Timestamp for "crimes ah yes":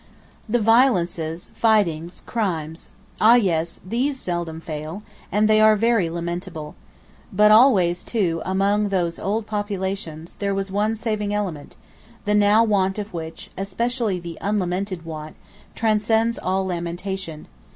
2.25-3.79